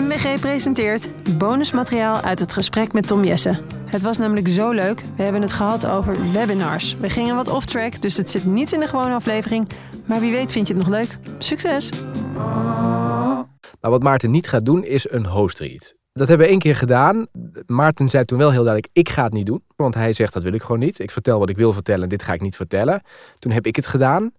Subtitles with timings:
[0.00, 3.58] MBG presenteert bonusmateriaal uit het gesprek met Tom Jessen.
[3.86, 5.02] Het was namelijk zo leuk.
[5.16, 6.96] We hebben het gehad over webinars.
[6.96, 9.68] We gingen wat off-track, dus het zit niet in de gewone aflevering.
[10.06, 11.18] Maar wie weet vind je het nog leuk.
[11.38, 11.90] Succes!
[13.80, 15.94] Maar wat Maarten niet gaat doen, is een host read.
[16.12, 17.26] Dat hebben we één keer gedaan.
[17.66, 19.62] Maarten zei toen wel heel duidelijk, ik ga het niet doen.
[19.76, 20.98] Want hij zegt, dat wil ik gewoon niet.
[20.98, 23.02] Ik vertel wat ik wil vertellen, dit ga ik niet vertellen.
[23.38, 24.32] Toen heb ik het gedaan.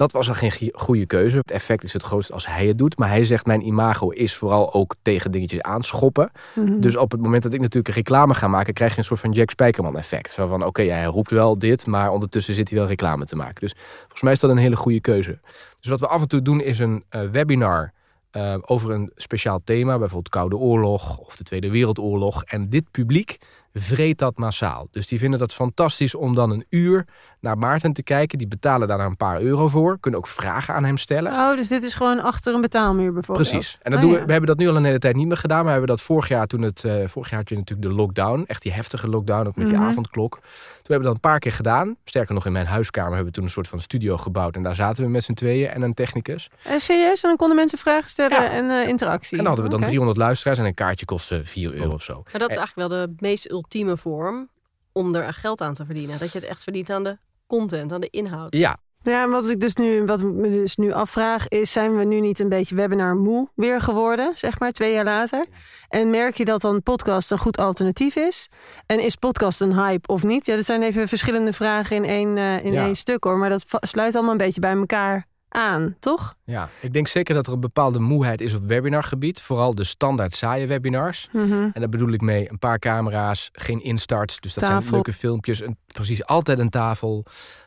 [0.00, 1.36] Dat was al geen goede keuze.
[1.36, 2.98] Het effect is het grootst als hij het doet.
[2.98, 6.30] Maar hij zegt, mijn imago is vooral ook tegen dingetjes aanschoppen.
[6.54, 6.80] Mhm.
[6.80, 8.74] Dus op het moment dat ik natuurlijk een reclame ga maken...
[8.74, 10.34] krijg je een soort van Jack Spijkerman effect.
[10.34, 13.60] Van, oké, hij roept wel dit, maar ondertussen zit hij wel reclame te maken.
[13.60, 15.38] Dus volgens mij is dat een hele goede keuze.
[15.80, 17.92] Dus wat we af en toe doen is een eh, webinar...
[18.36, 22.44] Uh, over een speciaal thema, bijvoorbeeld Koude Oorlog of de Tweede Wereldoorlog.
[22.44, 23.38] En dit publiek
[23.72, 24.88] vreet dat massaal.
[24.90, 27.06] Dus die vinden dat fantastisch om dan een uur
[27.40, 28.38] naar Maarten te kijken.
[28.38, 29.98] Die betalen daar een paar euro voor.
[30.00, 31.32] Kunnen ook vragen aan hem stellen.
[31.32, 33.48] Oh, dus dit is gewoon achter een betaalmuur bijvoorbeeld?
[33.48, 33.78] Precies.
[33.82, 34.20] En dat Oh, doen ja.
[34.20, 35.56] we, we hebben dat nu al een hele tijd niet meer gedaan.
[35.56, 36.84] Maar we hebben dat vorig jaar toen het...
[36.84, 38.44] eh, vorig jaar had je natuurlijk de lockdown.
[38.46, 39.84] Echt die heftige lockdown, ook met die Mhm.
[39.86, 40.32] avondklok.
[40.32, 40.42] Toen
[40.82, 41.96] hebben we dat een paar keer gedaan.
[42.04, 44.56] Sterker nog, in mijn huiskamer hebben we toen een soort van studio gebouwd.
[44.56, 46.48] En daar zaten we met z'n tweeën en een technicus.
[46.64, 47.22] Eh, serieus?
[47.22, 48.50] En dan konden mensen vragen stellen Ja.
[48.50, 49.30] en eh, interactie?
[49.38, 49.88] En dan hadden we dan Oké.
[49.88, 52.14] 300 luisteraars en een kaartje kostte 4 euro of zo.
[52.14, 54.48] Maar dat is eigenlijk wel de meest ultieme vorm
[54.92, 56.18] om er geld aan te verdienen.
[56.18, 57.18] Dat je het echt verdient aan de
[57.50, 58.56] content, aan de inhoud.
[58.56, 62.04] Ja, Ja, en wat ik dus nu, wat me dus nu afvraag, is: zijn we
[62.04, 65.44] nu niet een beetje webinar moe weer geworden, zeg maar, twee jaar later?
[65.88, 68.48] En merk je dat dan podcast een goed alternatief is?
[68.86, 70.46] En is podcast een hype of niet?
[70.46, 72.84] Ja, dat zijn even verschillende vragen in één, eh, in Ja.
[72.84, 73.36] één stuk hoor.
[73.38, 76.34] Maar dat sluit allemaal een beetje bij elkaar aan, toch?
[76.44, 79.40] Ja, ik denk zeker dat er een bepaalde moeheid is op webinargebied.
[79.40, 81.28] Vooral de standaard saaie webinars.
[81.32, 81.52] Mhm.
[81.52, 84.40] En daar bedoel ik mee een paar camera's, geen instarts.
[84.40, 85.62] Dus dat zijn leuke filmpjes.
[85.62, 87.24] Een, precies, altijd een tafel.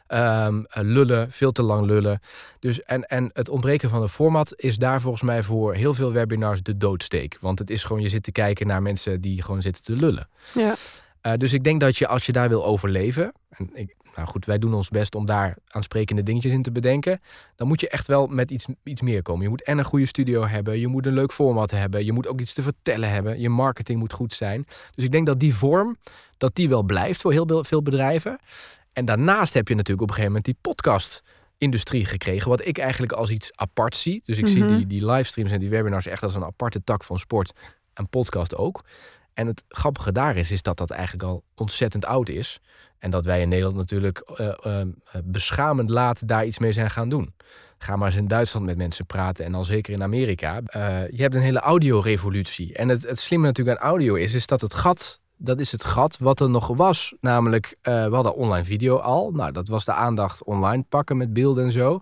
[0.08, 2.20] Ehm, eh, lullen, veel te lang lullen.
[2.59, 6.11] Dus, en, en het ontbreken van een format is daar volgens mij voor heel veel
[6.11, 7.38] webinars de doodsteek.
[7.42, 10.30] Want het is gewoon, je zit te kijken naar mensen die gewoon zitten te lullen.
[10.54, 10.76] Ja.
[11.22, 13.33] Eh, dus ik denk dat je als je daar wil overleven.
[13.58, 17.21] En ik, nou goed, wij doen ons best om daar aansprekende dingetjes in te bedenken.
[17.55, 19.43] Dan moet je echt wel met iets, iets meer komen.
[19.43, 20.80] Je moet en een goede studio hebben.
[20.80, 22.05] Je moet een leuk format hebben.
[22.05, 23.39] Je moet ook iets te vertellen hebben.
[23.39, 24.65] Je marketing moet goed zijn.
[24.95, 25.97] Dus ik denk dat die vorm,
[26.37, 28.39] dat die wel blijft voor heel veel bedrijven.
[28.93, 31.23] En daarnaast heb je natuurlijk op een gegeven moment die podcast
[31.58, 32.49] industrie gekregen.
[32.49, 34.21] Wat ik eigenlijk als iets apart zie.
[34.25, 34.75] Dus ik zie Mhm.
[34.75, 37.52] die, die livestreams en die webinars echt als een aparte tak van sport.
[37.93, 38.83] En podcast ook.
[39.33, 42.60] En het grappige daar is, is dat dat eigenlijk al ontzettend oud is.
[42.99, 44.88] En dat wij in Nederland natuurlijk eh, eh, eh,
[45.23, 47.33] beschamend laat daar iets mee zijn gaan doen.
[47.77, 50.61] Ga maar eens in Duitsland met mensen praten en dan zeker in Amerika.
[50.66, 52.73] Eh, je hebt een hele audiorevolutie.
[52.73, 55.83] En het, het slimme natuurlijk aan audio is, is dat het gat, dat is het
[55.86, 57.14] gat wat er nog was.
[57.21, 59.32] Namelijk, we hadden online video al.
[59.32, 62.02] Nou, dat was de aandacht online pakken met beelden en zo.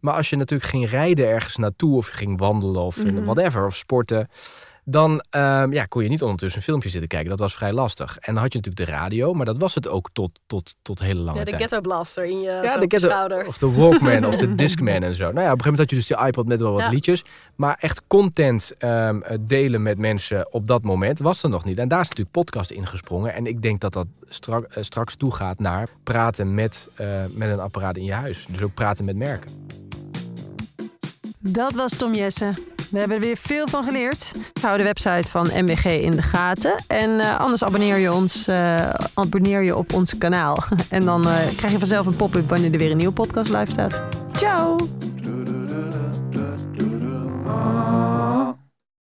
[0.00, 3.24] Maar als je natuurlijk ging rijden ergens naartoe of je ging wandelen of Mhm.
[3.24, 4.28] whatever of sporten,
[4.84, 7.30] dan ehm, ja, kon je niet ondertussen een filmpje zitten kijken.
[7.30, 8.18] Dat was vrij lastig.
[8.18, 11.00] En dan had je natuurlijk de radio, maar dat was het ook tot, tot, tot
[11.00, 11.62] hele lange Ja, de tijd.
[11.62, 13.46] ghetto blaster in je, Ja, de ghetto- schouder.
[13.46, 15.32] Of de Walkman of de Discman en zo.
[15.32, 16.88] Nou ja, op een gegeven moment had je dus die iPod met wel wat Ja.
[16.88, 17.24] liedjes.
[17.56, 21.78] Maar echt content ehm, eh, delen met mensen op dat moment was er nog niet.
[21.78, 23.34] En daar is natuurlijk podcast ingesprongen.
[23.34, 27.60] En ik denk dat dat strak, eh, straks toegaat naar praten met, eh, met een
[27.60, 28.46] apparaat in je huis.
[28.48, 29.50] Dus ook praten met merken.
[31.38, 32.54] Dat was Tom Jessen.
[32.92, 34.32] We hebben er weer veel van geleerd.
[34.60, 36.74] Hou de website van MWG in de gaten.
[36.86, 40.64] En eh, anders abonneer je, ons, eh, abonneer je op ons kanaal.
[40.90, 43.70] en dan eh, krijg je vanzelf een pop-up wanneer er weer een nieuwe podcast live
[43.70, 44.02] staat.
[44.32, 44.76] Ciao!